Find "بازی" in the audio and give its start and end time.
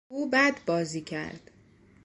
0.65-1.01